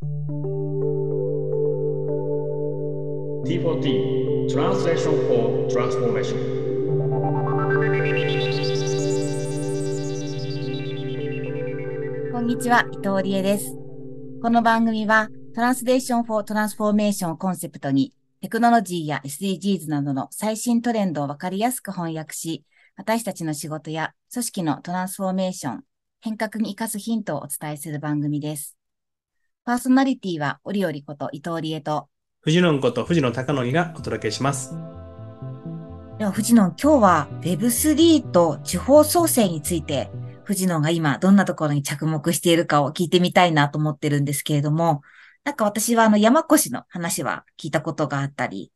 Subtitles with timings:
[0.00, 0.06] T4T
[4.48, 6.38] Translation for Transformation
[12.30, 13.76] こんにちは、伊藤理恵です。
[14.40, 22.64] この番組は、 Translation for Transformation をコンセプトに、テクノロジーや SDGs などの最新トレンドをわかりやすく翻訳し、
[22.96, 25.84] 私たちの仕事や組織のトランスフォーメーション、
[26.20, 28.77] 変革に生かすヒントをお伝えする番組です。
[29.68, 32.08] パーソナリティは、折々こと伊藤理恵と、
[32.40, 34.72] 藤野こと藤野貴則がお届けします。
[36.18, 40.10] では、藤野、今日は Web3 と地方創生について、
[40.44, 45.02] 藤野が今どんなところに着目しているかを聞いてみたいなと思ってるんですけれども、
[45.44, 48.72] なんか私はあの山越の話は聞いたことがあったり、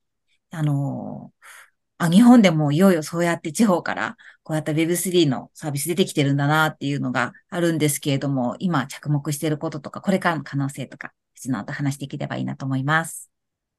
[0.51, 1.33] あの
[2.03, 13.31] あ、日本でもいよいよそうやって地方からこうやった Web3 のサービス出てきてるんだなっていうのがあるんですけれども、今着目していることとか、これからの可能性とか、藤野と話していければいいなと思います。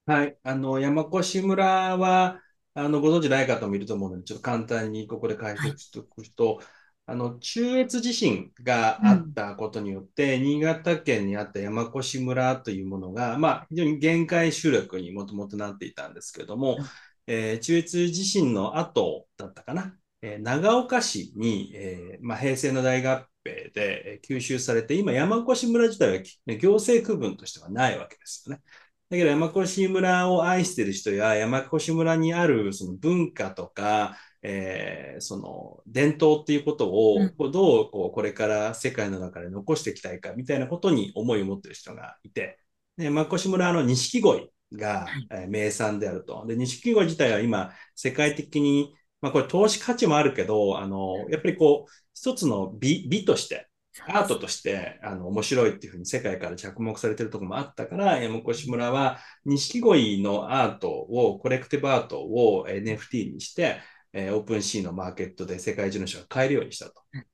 [0.06, 0.38] はい。
[0.44, 2.42] あの、山越村は、
[2.74, 6.62] あの、ご存知ない方もいると思うので、ちょっと簡単にここで解説しておくと、
[7.06, 16.86] あの、中越地震があったことによって、新潟県にあった山越村というものが、まあ、非常に限界集落にもともとなっていたんですけれども、うん
[17.28, 28.62] えー中越地震の後だったかな、えー長岡市に、えーまあ、平成の大合併でえー吸収されて、今山越村自体はき行政区分としてはないわけですよね。
[29.10, 37.20] だけど山越村を愛している人や山越村にあるその文化とか、えーその伝統っていうことを
[37.52, 42.58] どうこうこれから世界の中で残していきたいかみたいなことに思いを持っている人がいて、
[42.98, 45.16] で山越村の錦鯉が
[45.48, 46.46] 名産であると。
[46.48, 53.68] で、錦鯉自体は今世界的に、まあこれ投資価値もあるけど、あの、やっぱりこう、一つの美、美として、
[54.08, 63.80] アートとして、あの、面白いっていうふうに世界から着目されてるところもあったから、山越村は、錦鯉のアートを、コレクティブアートを NFT にして、
[64.14, 67.26] えーオープンシーのマーケットで世界中の人が買えるようにしたとうん。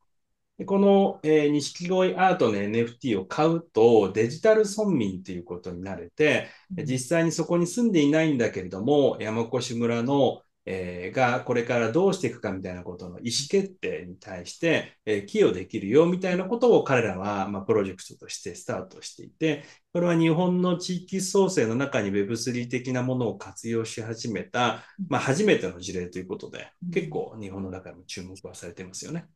[0.60, 6.50] でこの、えー錦鯉アートの NFT を買うと、デジタル村民っていうことになれて、
[6.86, 29.30] 実際にそこに住んでいないんだけれども、山越村の、えーがこれからどうしていくかみたいなことの意思決定に対して、えー寄与できるよみたいなことを彼らは、まあ、プロジェクトとしてスタートしていて、これは日本の地域創生の中に Web3 的なものを活用し始めた、まあ、初めての事例ということでうん、結構日本の中でも注目はされていますよね。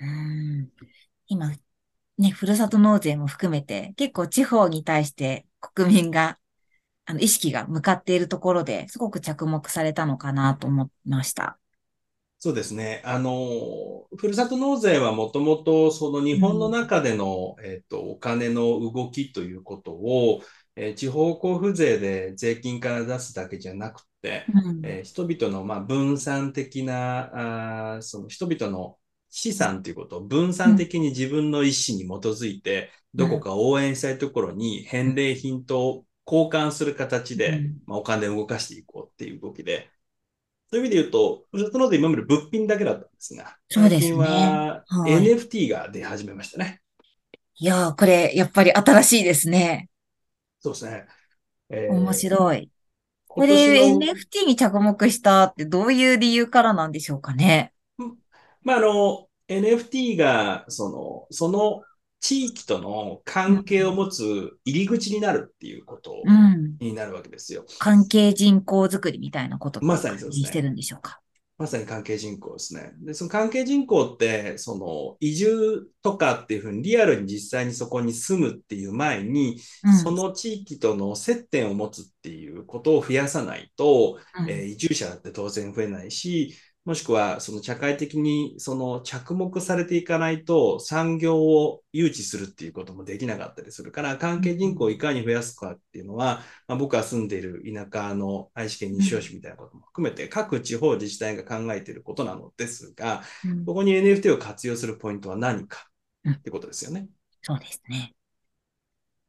[0.00, 0.70] うん
[1.28, 1.50] 今、
[2.18, 6.38] ね、ふるさと納税も含めて、結構地方に対して国民が、
[7.06, 11.58] あの、意識が向かっているところで、すごく着目されたのかなと思いました。
[12.38, 13.02] そうですね。
[13.04, 20.42] あの、ふるさと納税はもともとその日本の中での、えっと、お金の動きということを、
[20.78, 28.98] えー地方交付税で税金から出すだけじゃなくて、うんえー人々のまあ分散的な、あーその人々の
[29.30, 39.90] 資産ということを分散的に自分の意思に基づいて、どこか応援したいところに返礼品と交換する形で、うんまあ、お金を動かしていこうっていう動きで、
[40.70, 46.82] そういう意味で言うと、ふるさと納税今まで物品だけだったんですが、そうですね最近ははい NFT が出始めましたね。
[47.58, 49.88] いやー、これ、やっぱり新しいですね。
[50.60, 51.06] そうですね。
[51.70, 52.70] えー面白い。
[53.28, 57.72] こ今れ、NFT に着目したってどういう理由からなんでしょうかね。
[58.66, 61.82] まあ、あの、NFT が、その、その
[62.18, 66.76] 地域との関係を持つ入り口になるっていうことうん。
[66.80, 67.64] になるわけですよ。
[67.78, 71.20] 関係人口づくりみたいなこととまさにそうですねしてるんでしょうか？
[71.58, 72.92] まさに関係人口ですね。
[72.98, 86.54] で、その関係人口って、その移住とかっていうふうにリアルに実際にそこに住むっていう前に、うんその地域との接点を持つっていうことを増やさないと、うんえー移住者だって当然増えないし、
[86.86, 105.88] もしくはその社会的にその着目されていかないと産業を誘致するっていうこともできなかったりするから、関係人口をいかに増やすかっていうのは、まあ、僕が住んでいる田舎の愛知県西尾市みたいなことも含めて各地方自治体が考えていることなのですが、うんここに NFT を活用するポイントは何か
[106.24, 107.08] うんってことですよね。
[107.42, 108.15] そうですね。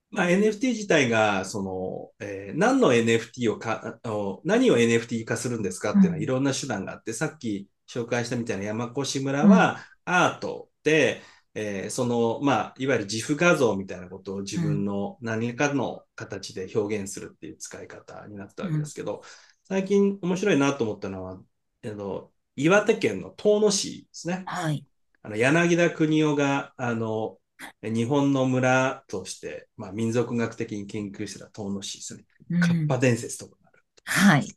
[0.09, 11.21] まあ、NFT 自体が、その、えー何の NFT をか、あの何を NFT 化するんですかっていうのはうんいろんな手段があって、さっき紹介したみたいな山越村はアートで、
[11.55, 19.21] えーその、まあ、いわゆる自負画像みたいなことを自分の何かの形で表現するっていう使い方になったわけですけど、
[19.65, 21.41] 最近面白いなと思ったのは、
[21.83, 24.43] あの、岩手県の遠野市ですね。
[24.45, 24.85] はい。
[25.21, 27.39] あの、柳田国男が、あの、
[27.83, 32.23] 日本の村として、まあ、民族学的に研究したら遠野市ですね。
[32.49, 33.83] うんカッパ伝説とかがある。
[34.05, 34.47] はい。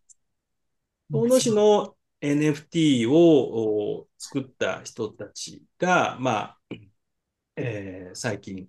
[1.12, 6.58] 遠野市の NFT をお作った人たちが、まあ、
[7.56, 8.66] えー最近、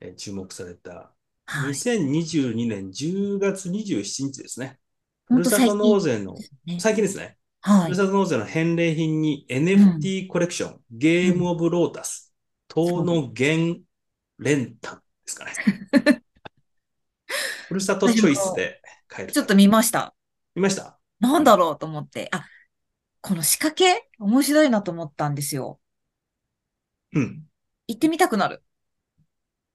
[0.00, 1.12] えー注目された
[1.46, 1.68] はい。
[1.68, 4.78] 2022年10月27日ですね。
[5.26, 6.34] ふるさと納近税の。
[6.78, 7.38] 最近ですね。
[7.60, 7.96] はいふる。
[7.96, 12.27] さと納税の返礼品に NFT コレクション、ゲームオブロータス、
[12.78, 13.80] 遠野源
[14.38, 15.52] 連単ですかね。
[17.68, 19.32] ふるさとチョイスで買える。
[19.32, 20.14] ちょっと見ました。
[20.54, 20.98] 見ました？
[21.20, 22.28] なんだろうと思って。
[22.32, 22.46] あ、
[23.20, 24.08] この仕掛け？
[24.20, 25.80] 面白いなと思ったんですよ。
[27.12, 27.42] うん。
[27.88, 28.62] 行ってみたくなる。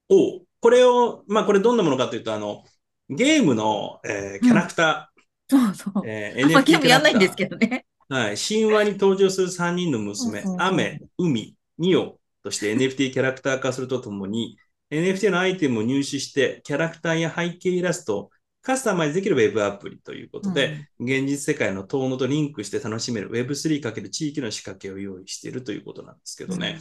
[0.08, 2.64] おうこれを、まあこれどんなものかというと、あの、
[3.10, 5.12] ゲームの、えーキャラクタ
[5.50, 6.08] そうそうー、。
[6.08, 7.86] えーあんまゲームやんないんですけどね。
[8.08, 8.36] はい。
[8.36, 14.58] 神話に登場する3人の娘そうそう、そう雨、海、ニオとして NFT キャラクター化するとともに、
[14.90, 18.30] NFT のアイテムを入手して、キャラクターや背景イラストを
[18.62, 26.78] カスタマイズできるウェブアプリということで、現実世界の遠野とリンクして楽しめる Web3× 地域の仕掛けを用意しているということなんですけどね。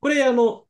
[0.00, 0.64] これ、あの、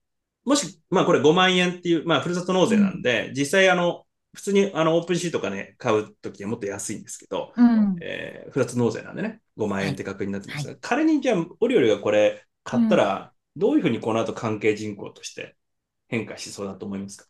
[0.44, 7.96] もし、まあこれ5万円っていう、まあふるさと納税なんで、実際あの、普通にあのオープンシーとかね、買うときはもっと安いんですけど、うん。
[8.00, 15.56] えー、ふるさと納税なんでね、5万円って確認になってますが、仮にじゃあ、オリオリがこれ買ったら、どういうふうにこの後関係人口として
[16.06, 17.26] 変化しそうだと思いますか？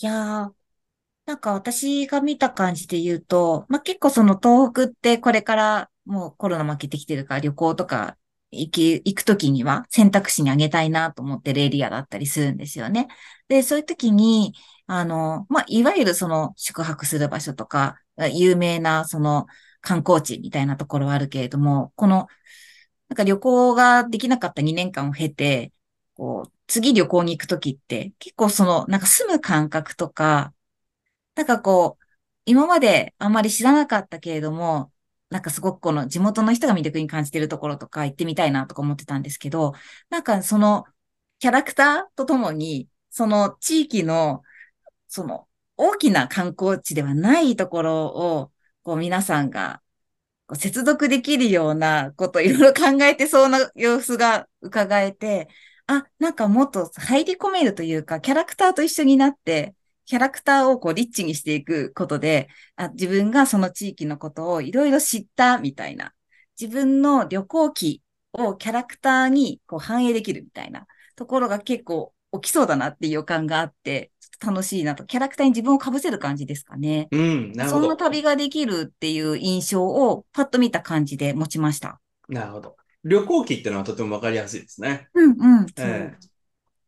[0.00, 0.52] いやー、
[1.26, 8.16] なんか私が見た感じで言うと、まあ、結構その東北ってこれからもうコロナ負けてきてるから旅行とか
[8.50, 13.08] 行き、行くときには選択肢にあげたいなと思ってるエリアだったりするんですよね。
[13.48, 14.52] で、そういうときに、
[14.86, 17.96] あの、まあ、いわゆるその宿泊する場所とか、
[18.34, 19.46] 有名なその
[19.80, 22.26] 観光地みたいなところはあるけれども、この、
[23.12, 25.70] なんか旅行ができなかった2年間を経て、
[26.14, 30.54] こう、次旅行に行くときって、結構その、なんか住む感覚とか、
[31.34, 32.04] なんかこう、
[32.46, 34.92] 今まであんまり知らなかったけれども、
[35.30, 39.74] なんかすごくこの地元の人が魅力に感じてるところとか行ってみたいなとか思ってたんですけど、
[40.10, 40.86] なんかその
[41.40, 44.42] キャラクターとともに、その地域の、
[45.08, 48.52] その大きな観光地ではないところを、
[48.84, 49.81] こう皆さんが
[50.54, 55.48] 接続できるようなこといろいろ考えてそうな様子が伺えて、
[55.86, 66.12] あ、なんかもっと入り込めるというか、キャラクターと一緒になって、キャラクターをこうリッチにしていくことで、あ自分がその地域のことをいろいろ知ったみたいな、
[66.60, 68.02] 自分の旅行記
[68.32, 74.10] をキャラクターにこう反映できるみたいなところが結構起きそうだなっていう予感があって、
[74.44, 77.10] 楽しいなと、キャラクターに自分を被せる感じですかね。
[77.10, 77.96] うん、なるそんなほど。
[77.96, 82.00] 旅ができるっていう印象をパッと見た感じで持ちました。
[82.28, 82.76] なるほど。
[83.04, 85.08] 旅行記っていうのはとてもわかりやすいですね。
[85.14, 85.66] うんうん。
[85.76, 86.22] そうええ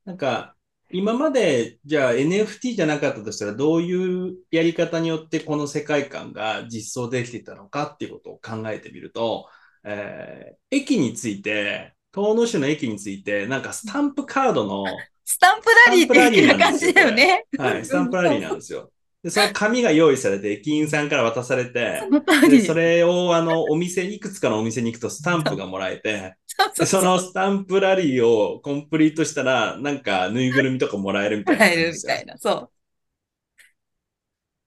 [0.05, 0.57] なんか、
[0.91, 9.49] 今まで、じゃあ NFT じゃなかったとしたら、どういうやり方によってこの世界観が実装できていたのかっていうことを考えてみると、
[9.85, 17.47] えー駅について、遠野市の駅について、なんかスタンプカードの、スタンプラリーっていう感じだよね。
[17.59, 18.91] はい、スタンプラリーなんですよ。
[19.23, 22.03] で、その紙が用意されて、駅員さんから渡されて
[22.43, 22.63] で、り。
[22.63, 26.37] それをあの、お店、いくつかのお店に行くとスタンプがもらえて、
[26.85, 31.93] そのスタンプラリーをコンプリートしたら、なんかぬいぐるみとかもらえるみたいなもらえる。
[31.95, 32.37] みたいな。
[32.37, 32.71] そう。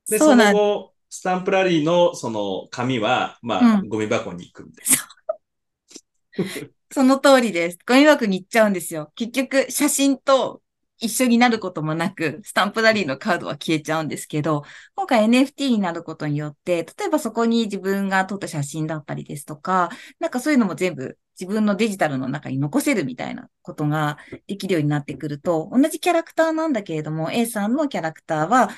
[0.09, 7.77] で、その後、スタンプラリーのその紙は、まあ、うんゴミ箱に行くみたいその通りです。
[7.85, 9.11] ゴミ箱に行っちゃうんですよ。
[9.15, 10.61] 結局、写真と
[10.99, 14.63] 一緒になることもなく、スタンプラリーのカードは消えちゃうんですけど、
[14.95, 19.89] 今回 NFT になることによって、例えばそこに自分が撮った写真だったりですとか、
[20.19, 24.17] なんかそういうのも全部自分のデジタルの中に残せるみたいなことが
[24.47, 28.69] できるようになってくると、同じキャラクターなんだけれども、A さんのキャラクターは、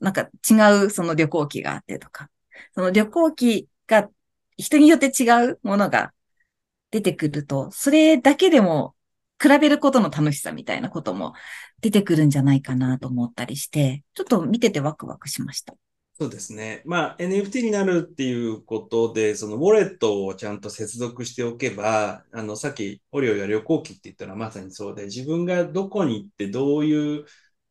[0.00, 2.30] なんか違うその旅行記があってとか、
[2.74, 4.08] その旅行記が
[4.56, 6.12] 人によって違うものが
[6.90, 8.94] 出てくると、それだけでも
[9.40, 11.34] 比べることの楽しさみたいなことも
[11.80, 15.74] 出てくるんじゃないかなと思ったりして、ちょっと見ててワクワクしました。
[16.18, 16.82] そうですね。
[16.84, 27.24] まあ、NFT になるっていうことで、そのウォレットをちゃんと接続しておけば、あの、さっき、オリオが旅行記って言ったのはまさにそうで、自分がどこに行ってどういう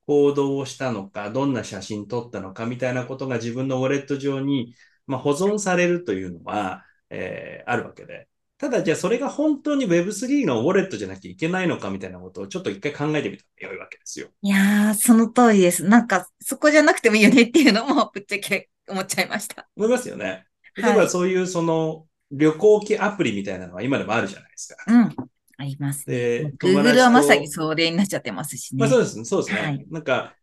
[0.08, 4.74] 行動をしたのか、どんな写真撮ったのかみたいなことが自分のウォレット上に、
[5.06, 8.28] まあ、保存されるというのは、えーあるわけで。
[8.60, 14.28] ただ、じゃあそれが本当に Web3 のウォレットじゃなきゃいけないのかみたいなことをちょっと一回考えてみたら良いわけですよ。
[14.42, 15.86] いやー、その通りです。
[15.86, 19.70] なんか、そこじゃなくてもいいよねっていうのも、ぶっちゃけ思っちゃいました。
[19.78, 20.46] 思いますよね。
[20.76, 24.84] 例えはいばそういうその旅行記アプリみたいなのは今でもあるじゃないですか。
[24.88, 25.16] うん。
[25.58, 26.16] ありますね。
[26.16, 28.80] で Google はまさとにそれになっちゃってますしね。
[28.80, 29.62] まあそうですね、そうですね。
[29.62, 30.36] はいなんか、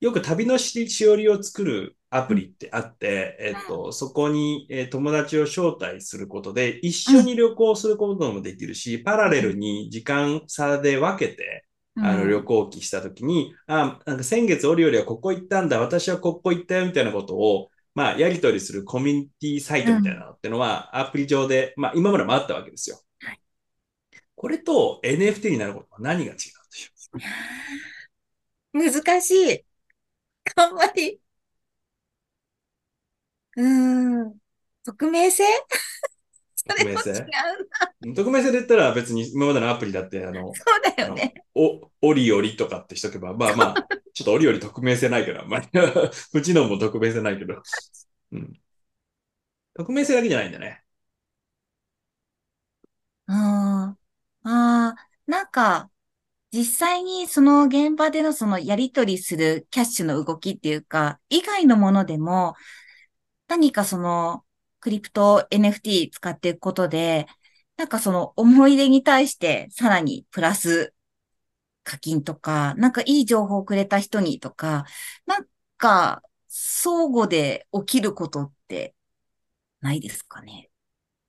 [0.00, 11.64] よく旅のししおりを作るアプリってあって、えっと、そこに、えー友達を招待することで、一緒に旅行することもできるし、パラレルに時間差で分けて、
[12.00, 23.00] あの、うん旅行記したときに、あ、なんか先月折々はここ行ったんだ、私はここ行ったよ、みたいなことを、まあ、やり取りするコミュニティサイトみたいなのってのは、アプリ上で、まあ、今までもあったわけですよ。
[23.20, 23.40] はい
[24.34, 26.38] これと NFT になることは何が違うんで
[26.72, 27.18] しょ
[28.74, 28.78] う？
[28.92, 29.64] 難しい。
[30.56, 31.20] あんまり。
[33.60, 34.34] うーん。
[34.84, 35.44] 匿名性？
[36.66, 37.12] 匿名性？
[37.12, 38.14] な。
[38.14, 41.34] 匿名性で言ったら別に今までのアプリだって、あの、そうだよね。
[41.54, 45.68] お、オリオリとかってしとけば、まあまあ、ちょっとオリオリ匿名性ないけど、あんまり。
[46.32, 47.62] うちのも匿名性ないけど。
[48.32, 48.60] うん。
[49.74, 50.82] 匿名性だけじゃないんだね。
[53.26, 53.94] あ
[54.42, 55.90] あ、ああ、なんか、
[56.52, 62.54] 実際にその現場でのそのやり取りするキャッシュの動きっていうか、以外のものでも、
[63.50, 64.44] 何かその
[64.78, 67.26] クリプト NFT 使っていくことで、
[67.76, 70.94] なんかその思い出に対してさらにプラス
[71.82, 74.86] 課金とか、なんかいい情報をくれた人にとか、
[75.26, 78.94] なんか相互で起きることって
[79.80, 80.68] ないですかね？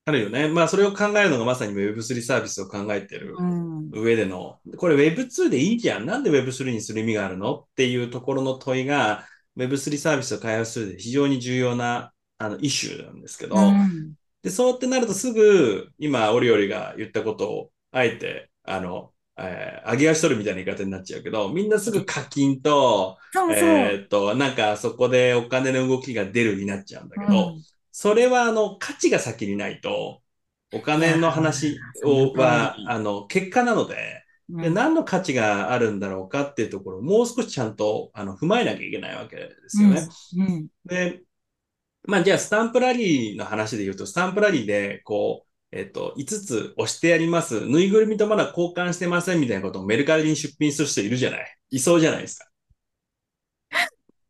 [0.05, 0.47] あるよね。
[0.47, 3.89] まあ、それを考えるのがまさに Web3 サービスを考えてるうん。
[3.93, 6.05] 上での、これ Web2 でいいじゃん。
[6.05, 7.55] なんで Web3 にする意味があるの？
[7.55, 14.15] っていうところの問いが Web3 サービスを開発するで非常に重要なあのイシューなんですけど、うん。
[14.41, 23.59] で、そうってなるとすぐ、今、オリオリが言ったことを、あえて、あの、えー、上げ足取るみたいな言い方になっちゃうけど、みんなすぐ課金と、そうそう。
[23.59, 27.61] えーっと、なんかそこでお金の動きが出るになっちゃうんだけど、うん
[27.93, 30.21] それは、あの、価値が先にないと、
[30.73, 34.20] お金の話を、は、あの、結果なので、
[34.51, 40.07] でうん何の価値があるんだろうかっていうところをもう少しちゃんと、あの、踏まえなきゃいけないわけですよね。
[40.37, 40.67] うん。
[40.85, 41.21] で、
[42.03, 47.65] まあじゃあスタンプラリーの話で言うと、スタンプラリーで、こう、えっと、5つ押してやります。
[47.65, 52.45] ぬいぐるみとまだ交換してませんみたいなことをメルカリに出品する人いるじゃないいそうじゃないですか。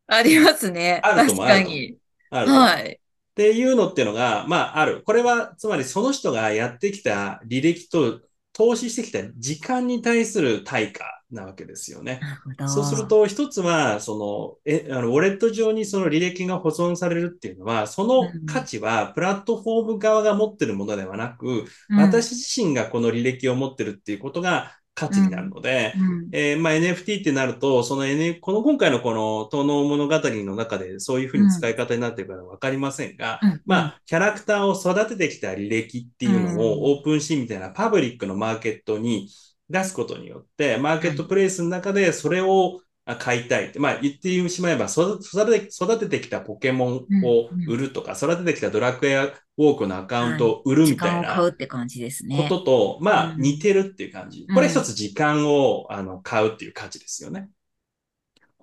[0.06, 1.00] ありますね。
[1.02, 1.98] あると確もある。
[2.30, 2.92] あるはい。
[2.92, 5.02] っていうのっていうのが、まあある。
[5.04, 8.20] これは、つまりその人がやってきた履歴と
[8.52, 12.20] 投資してきた時間に対する対価なわけですよね。
[12.66, 33.62] そうする、と、一つは、その、え、あの、ウォレット上にその履歴が保存されるっていうのは、その価値は、プラットフォーム側が持ってるものではなく、うん、私自身がこの履歴を持ってるっていうことが価値になるので、うん、えーまあ、NFT ってなると、その N、この今回のこの東能物語の中でそういうふうに使い方になってるからわかりませんが、うん。
[33.64, 39.28] まあ、キャラクターを育ててきた履歴っていうのをオープンシーンみたいなパブリックのマーケットに
[39.70, 52.36] 出すことによって、マーケットプレイスの中でそれをあ買いたいって、まあ言ってしまえば育育て育ててきたポケモンを売るとか、育ててきたドラクエウォークのアカウントを売るみたいな時間を買うって感じですね。
[52.36, 54.46] ことと、まあうん似てるっていう感じ。
[54.48, 57.48] うんこれ一つ時間をあの買うっていう価値ですよね。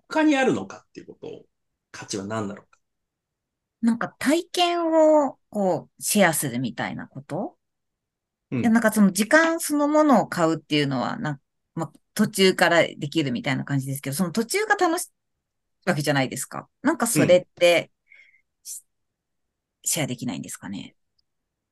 [0.08, 1.46] 他にあるのかっていうことを、
[1.92, 2.80] 価値は何だろうか。
[3.82, 7.56] なんか体験をこうシェアするみたいなこと、
[8.52, 11.40] うんでなんかその時間そのものを買うっていうのはなんまあ、
[12.20, 15.10] 途中からできるみたいな感じですけど、その途中が楽しい
[15.86, 16.68] わけじゃないですか。
[16.82, 17.92] なんかそれって、
[18.62, 18.84] し
[19.86, 20.98] シェアできないんですかね？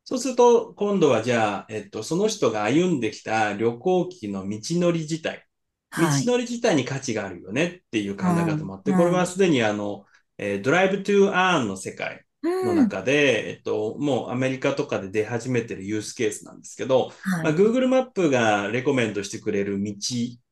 [0.05, 5.45] そうすると、今度はじゃあ、えっと、その人が歩んできた旅行記の道のり自体、
[5.89, 6.25] はい。
[6.25, 10.05] 道のり自体に価値があるよねっていう考え方もあって、うんこれはすでにあの、
[10.37, 12.23] えードライブトゥーアーンの世界
[12.63, 12.85] のうん。
[12.85, 17.55] 中で、えっと、もうアメリカとかで出始めてるユースケースなんですけど、まあ、はい。
[17.55, 19.93] Google マップがレコメントしてくれる道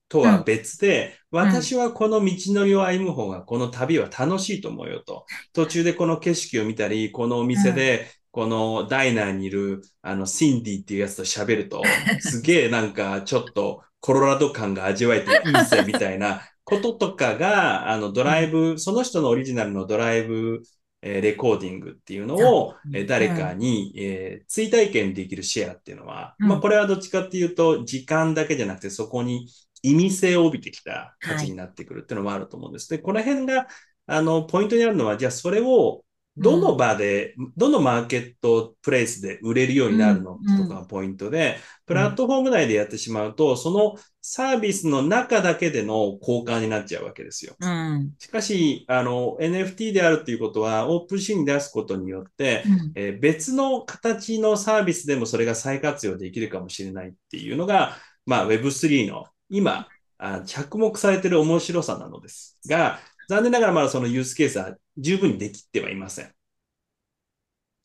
[0.08, 5.26] とは別で、ん私はこの道のりを歩む方がこの旅は楽しいと思うよと。
[5.54, 11.82] 途中でこの景色を見たり、このお店で、このダイナーにいる、あの、シンディっていうやつと喋ると、
[12.20, 20.62] すげえなんかちょっとコロラド感が味わえていいぜみたいなこととかが、あの、ドライブ、その人のオリジナルのドライブ、
[21.06, 26.48] えーレコーディングっていうのを、うんえー誰かに、えー追体験できるシェアっていうのは、うん。
[26.50, 29.48] まあこれはどっちかっていうと、時間だけじゃなくてそこに
[29.84, 32.90] 意味性を帯びてきた価値になってくるっていうのもあると思うんです。
[32.90, 33.68] で、この辺が、
[34.08, 36.04] あの、ポイントにあるのは、じゃあそれを
[36.38, 43.96] どの場で、どのマーケットプレイスで売れるようになるのうんとかがポイントで、プラットフォーム内でやってしまうと、その
[44.28, 47.56] サービスの中だけでの交換になっちゃうわけですよ。
[47.60, 48.12] うん。
[48.18, 66.32] しかし、あの、NFT であるっていうことは、オープンシーンに出すことによって、うんえー別の形のサービスでもそれが再活用できるかもしれないっていうのが、まあ Web3 の今、あ着目されている面白さなのですが、残念ながらまだそのユースケースは十分にできてはいません。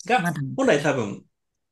[0.06, 1.22] が、本来多分、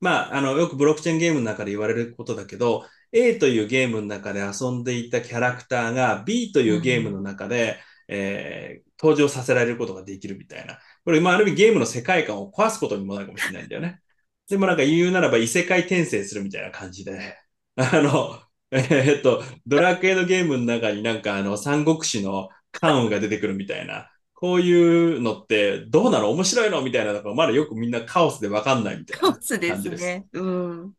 [0.01, 10.79] まあ、あの、よくブロックチェーンゲームの中で言われることだけど、A というゲームの中で遊んでいたキャラクターが B というゲームの中で、えー登場させられることができるみたいな。
[11.05, 14.00] これ、まあ、ある意味ゲームの世界観を壊すことにもなるかもしれないんだよね。
[14.49, 17.37] でもなんか言うならば異世界転生するみたいな感じで、
[17.77, 26.31] あの、えーっと、ドラクエのゲームの中になんかあの、三国志の関羽が出てくるみたいな、こういうのってどうなの？
[26.31, 26.83] 面白いの？
[26.83, 30.03] みたいなのがまだよくみんなカオスでわかんないみたいなカオスで感じです。
[30.03, 30.27] すね。
[30.33, 30.93] うん。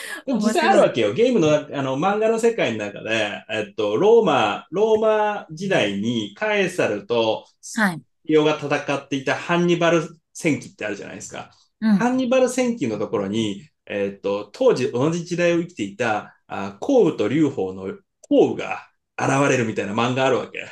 [0.26, 1.12] 実際あるわけよ。
[1.12, 8.02] ゲームの、あの、漫画の世界の中で、えっと、ローマ、ローマ時代にカエサルとスはい。
[8.26, 11.50] ピオが戦っていたハンニバル戦記ってあるじゃないですか。
[11.80, 11.96] うん。
[11.98, 20.66] ハンニバル戦記のところに、えっと、当時同じ時代を生きていた、あ項羽と劉邦の項羽が現れるみたいな漫画あるわけ。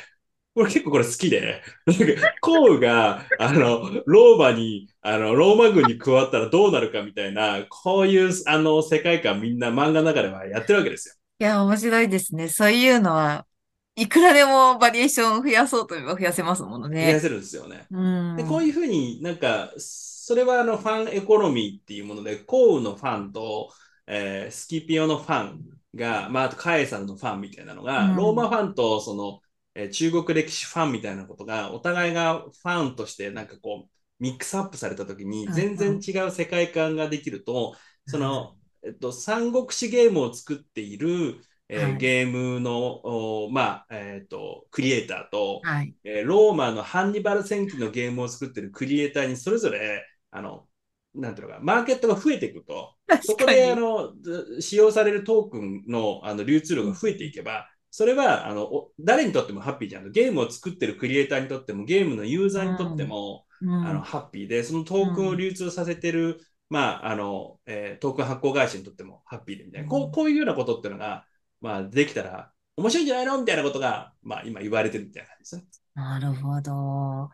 [0.53, 2.03] これ結構これ好きで、なんか
[2.41, 11.15] 項羽が、あの、ローマに、あの、ローマ軍に加わったらどうなるかみたいな、こういう、あの、世界観みんな漫画の中ではやってるわけですよ。
[11.39, 12.49] いや、面白いですね。
[12.49, 13.47] そういうのは、
[13.95, 17.05] いくらでもバリエーション増やそうと思えば増やせますものね。
[17.05, 17.85] 増やせるんですよね。
[17.89, 18.35] うん。
[18.37, 23.71] で、こういうふうになんか、それはあのファンエコノミーっていうもので、項羽のファンと、
[24.07, 25.61] えースキピオのファン
[25.95, 29.41] が、まあ、あとカエサルのファンみたいなのが、うんローマファンとその、
[29.75, 37.75] えー中国歴史ファンみたいなことが、お互いがファンとしてなんかこう、ミックスアップされたときに、うん全然違う世界観ができると、
[38.05, 45.93] その、えっと、三国志ゲームを作っている、えーはいゲームの、おまあ、えっと、クリエイターと、はい。
[46.03, 50.67] えーローマのハンニバル戦記のゲームを作ってるクリエイターにそれぞれ、あの、
[51.13, 53.81] なんていうのか、マーケットが増えていくと、そこであに。
[53.81, 60.11] のず使用されるトークンのあの流通量が増えていけば、それはあのお誰にとってもハッピーじゃん。
[60.11, 71.25] ゲームを作ってるクリエイターにとっても、ゲームのユーザーにとっても、うんあのハッピーで、そのトークンを流通させてる、まああのえートークン発行会社にとってもハッピーでみたいな、こうこういうようなことっていうのが、
[71.61, 75.65] まあ、できたら面白いんじゃないのみたいなことが、まあ、今言われてるみたいな感じですね。
[75.93, 77.29] なるほど。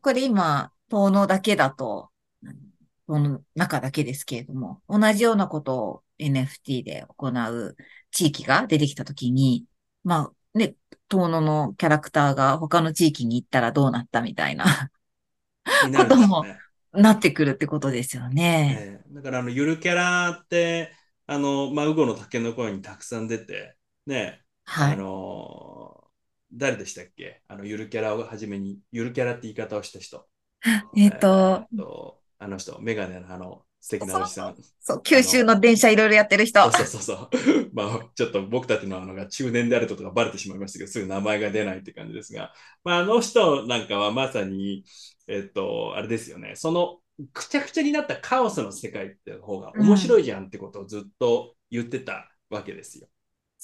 [0.00, 2.10] これ今、遠野だけだと、
[3.08, 7.76] 遠野の中だけですけれども、同じようなことを NFT で行う
[8.10, 9.64] 地域が出てきたときに、
[10.04, 10.74] まあね、
[11.08, 14.64] 遠野のキャラクターが他の地域に行ったらどうなったみたいな、
[15.80, 16.58] になるんですよね。
[16.92, 18.76] なってくるってことですよね。
[18.80, 20.92] ええだからあのゆるキャラって、
[21.26, 24.96] あの、まあ、ウゴの竹の声にたくさん出て、ね、あはい。
[24.96, 26.10] の、
[26.52, 27.42] 誰でしたっけ？
[27.48, 30.26] あの、ゆるキャラをはじめに、ゆるキャラって言い方をした人。
[30.96, 34.56] えっとえーとあの人、メガネのあの、素敵なおじさん。
[34.78, 36.62] そう、九州の電車いろいろやってる人。
[36.70, 37.70] そうそうそうそう。
[37.74, 44.84] まあ、ちょっと僕たちのあのが中年であることがバレてしまいましたけど、すぐ名前が出ないって感じですが、まあ、あの人なんかはまさに、
[45.26, 47.00] えっと、あれですよね、その、
[47.32, 53.08] くちゃくちゃになったカオスの世界って方が面白いじゃんってことをずっと言ってたわけですよ。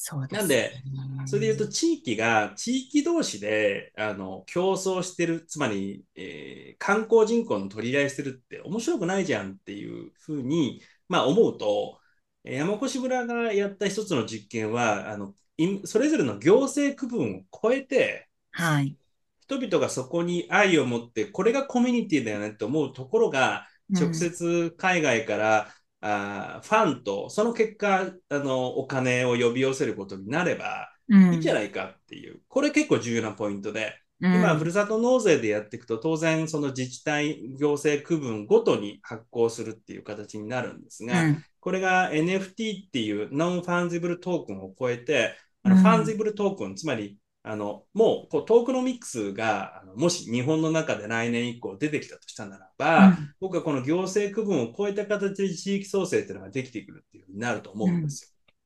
[0.01, 0.85] そうですなんでね。
[1.25, 12.01] それで言うと、地域が、地域同士で、あの、競争してる、つまり、えー観光人口の取り合いしてるって面白くないじゃんっていうふうに、まあ思うと、
[12.45, 18.99] えー山越村がやった一つの実験は、あの、いそれぞれの行政区分を超えて、はい。
[19.41, 23.67] 人々がそこに愛を持って、これがコミュニティだよねって思うところが、
[23.99, 34.35] 直接海外から、あーファンと、その結果、あの、お金を呼び寄せることになれば、うん、いいんじゃないかっていう、これ結構重要なポイントで、うん。
[34.35, 41.45] 今、ふるさと納税でやっていくと、当然、その自治体、行政区分ごとに発行するっていう形になるんですが、うん。
[41.61, 45.83] これが NFT っていうノンファンジブルトークンを超えて、あのうん。
[45.83, 47.17] ファンジブルトークン、つまり、
[47.49, 58.25] あのもうこうトークノミックスがもし日本の中で来年以降出てきたとしたならば、僕はこの行政区分を超えた形で地域創生っていうのができてくるっていうふうになると思うんです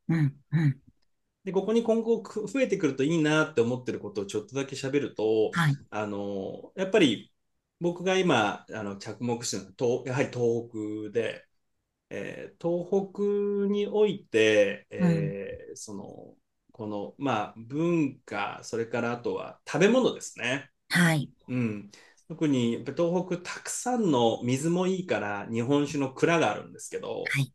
[0.09, 0.16] よ。
[0.16, 0.81] うん、うん。
[1.45, 5.77] で、ここに今後く増えてくるといいなって思ってることをちょっとだけ喋ると、はい。
[5.90, 7.33] あの、やっぱり
[7.81, 10.68] 僕が今、あの、着目してるのは東、やはり東
[11.11, 11.45] 北で、
[12.11, 13.23] えー東北
[13.73, 16.37] において、えーその、
[16.73, 20.71] この、まあ、文化、それからあとは食べ物ですね。
[20.89, 21.33] はい。
[21.49, 21.91] うん。
[22.29, 27.53] 特に、やっぱ東北たくさんの水もいいから日本酒の蔵があるんですけど、はい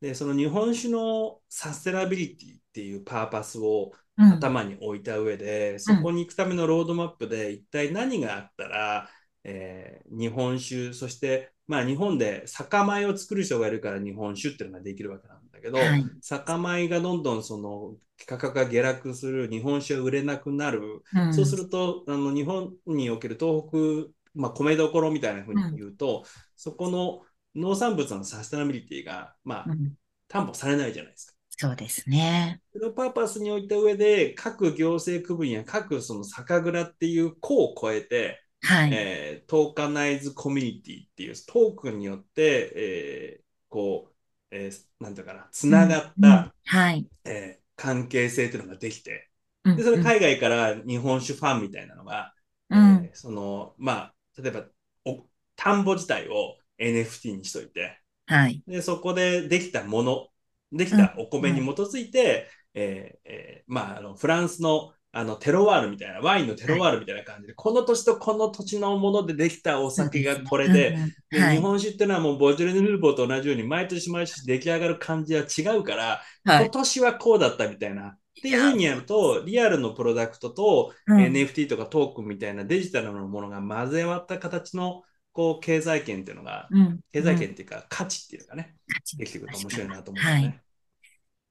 [0.00, 4.48] で、その日本酒のサステナビリティっていうパーパスをうん。
[4.48, 9.10] 頭に置いた上で、そこに行くためのロードマップで一体何があったら、
[9.44, 16.04] えー日本酒、そしてまあ日本で酒米を作る人がいるから日本酒っていうのができるわけなんだけど、はい。
[16.20, 17.94] 酒米がどんどんその
[18.26, 26.24] 価格が下落する、日本酒が売れなくなる、うんそうするとあの日本における東北、まあ、米どころみたいなふうに言うと、
[26.56, 27.22] そこの
[27.54, 29.94] 農産物のサステナビリティが、まあう、ん
[30.26, 31.34] 担保されないじゃないですか。
[31.50, 32.62] そうですね。
[32.72, 38.90] それをパーパスに置いた上で、各行政区分や各その酒蔵っていう項を超えて、はい。
[38.92, 44.14] えートーカナイズコミュニティっていうトークンによって、えーこう、
[44.50, 47.06] えーなんていうかな、つながった、うんはい。
[47.24, 49.30] えー関係性っていうのができて、
[49.64, 52.34] うんで、それ海外から日本酒ファンみたいなのが、
[52.68, 54.66] うんえーその、まあ、例えば、
[55.06, 58.62] お田んぼ自体を NFT にしといて、はい。
[58.66, 60.28] で、そこでできたもの、
[60.72, 70.96] できたお米に基づいて、えーえーまあ、あの、フランスの、あの、テロワールみたいな、ワインのテロワールみたいな感じで、この土地とこの土地のものでできたお酒がこれで、
[71.30, 76.64] ではい日本酒ってのはもうボジョレ・ヌーボーと同じように毎年毎年出来上がる感じは違うから、はい。
[76.64, 78.08] 今年はこうだったみたいな。
[78.08, 88.76] っていうふうにやると、リアルのプロダクトとうん NFT とかトークンみたいなデジタルのものが混ぜ割った形のこう経済圏っていうのが、うん経済うん圏っていうか価値っていうかね、
[89.18, 90.42] できてくると面白いなと思うはい。
[90.42, 90.44] い。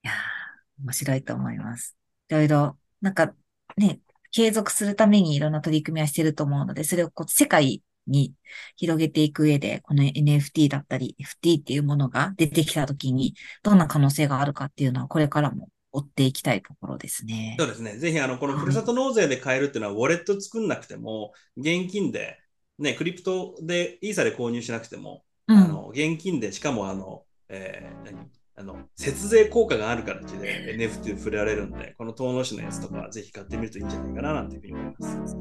[0.02, 1.96] やー面白いと思います。
[2.28, 3.34] いろいろ、なんか
[3.80, 8.34] ね、継続するためにいろんな取り組みはしてると思うので、それをこう世界に
[8.76, 17.68] 広げていく上で、この NFT だったり、FT っていうものが出てきたときに、どんな可能性があるかっていうのは、これからも追っていきたいところですねそう。
[17.68, 17.96] ですね。
[17.98, 22.38] ぜひ、あの、このふるさと納税で買えるっていうのは、ウォレット作んなくても、現金で、
[22.78, 25.56] ね、クリプトで、イーサで購入しなくても、うん。
[25.56, 28.30] あの、現金で、しかも、あの、えー何？
[28.60, 35.36] あの、節税効果がある形で NFT で触れられるんで、この遠野市のやつとかはぜひ買ってみるといいんじゃないかな、なんていうふうに思います。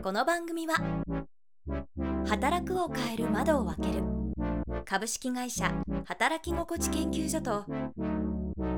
[0.00, 0.76] この番組は
[2.28, 4.04] 働くを変える窓を開ける
[4.84, 7.66] 株式会社働き心地研究所と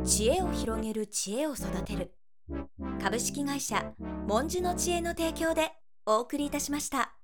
[0.03, 2.15] 知恵を広げる知恵を育てる
[3.03, 3.93] 株式会社
[4.27, 5.73] モンジュの知恵の提供で
[6.07, 7.20] お送りいたしました。